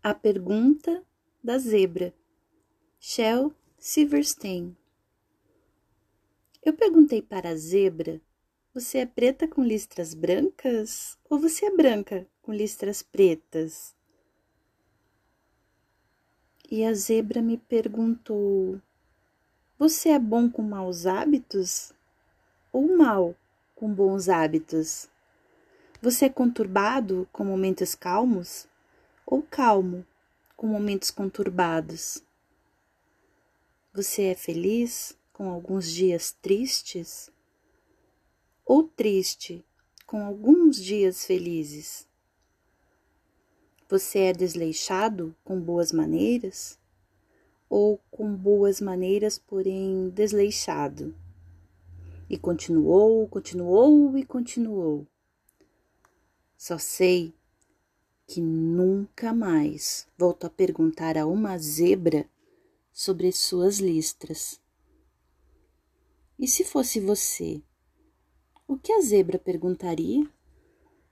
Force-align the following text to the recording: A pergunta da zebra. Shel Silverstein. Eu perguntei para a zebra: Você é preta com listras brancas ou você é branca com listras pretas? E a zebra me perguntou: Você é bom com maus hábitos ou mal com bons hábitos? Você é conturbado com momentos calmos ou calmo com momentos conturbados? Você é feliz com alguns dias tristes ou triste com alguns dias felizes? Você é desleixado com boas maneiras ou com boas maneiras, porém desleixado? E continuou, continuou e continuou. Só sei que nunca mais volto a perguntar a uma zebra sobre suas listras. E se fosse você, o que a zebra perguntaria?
A 0.00 0.14
pergunta 0.14 1.04
da 1.42 1.58
zebra. 1.58 2.14
Shel 3.00 3.52
Silverstein. 3.76 4.76
Eu 6.64 6.72
perguntei 6.72 7.20
para 7.20 7.48
a 7.50 7.56
zebra: 7.56 8.20
Você 8.72 8.98
é 8.98 9.06
preta 9.06 9.48
com 9.48 9.60
listras 9.60 10.14
brancas 10.14 11.18
ou 11.28 11.36
você 11.40 11.66
é 11.66 11.76
branca 11.76 12.28
com 12.40 12.52
listras 12.52 13.02
pretas? 13.02 13.92
E 16.70 16.84
a 16.84 16.94
zebra 16.94 17.42
me 17.42 17.58
perguntou: 17.58 18.80
Você 19.80 20.10
é 20.10 20.18
bom 20.18 20.48
com 20.48 20.62
maus 20.62 21.06
hábitos 21.06 21.92
ou 22.72 22.96
mal 22.96 23.34
com 23.74 23.92
bons 23.92 24.28
hábitos? 24.28 25.08
Você 26.00 26.26
é 26.26 26.30
conturbado 26.30 27.28
com 27.32 27.44
momentos 27.44 27.96
calmos 27.96 28.68
ou 29.30 29.42
calmo 29.42 30.06
com 30.56 30.66
momentos 30.66 31.10
conturbados? 31.10 32.22
Você 33.92 34.22
é 34.22 34.34
feliz 34.34 35.14
com 35.34 35.50
alguns 35.50 35.92
dias 35.92 36.32
tristes 36.32 37.30
ou 38.64 38.84
triste 38.84 39.62
com 40.06 40.24
alguns 40.24 40.82
dias 40.82 41.26
felizes? 41.26 42.08
Você 43.90 44.20
é 44.20 44.32
desleixado 44.32 45.36
com 45.44 45.60
boas 45.60 45.92
maneiras 45.92 46.78
ou 47.68 48.00
com 48.10 48.34
boas 48.34 48.80
maneiras, 48.80 49.38
porém 49.38 50.08
desleixado? 50.08 51.14
E 52.30 52.38
continuou, 52.38 53.28
continuou 53.28 54.16
e 54.16 54.24
continuou. 54.24 55.06
Só 56.56 56.78
sei 56.78 57.34
que 58.28 58.42
nunca 58.42 59.32
mais 59.32 60.06
volto 60.18 60.46
a 60.46 60.50
perguntar 60.50 61.16
a 61.16 61.26
uma 61.26 61.56
zebra 61.56 62.28
sobre 62.92 63.32
suas 63.32 63.78
listras. 63.78 64.60
E 66.38 66.46
se 66.46 66.62
fosse 66.62 67.00
você, 67.00 67.62
o 68.66 68.76
que 68.76 68.92
a 68.92 69.00
zebra 69.00 69.38
perguntaria? 69.38 70.28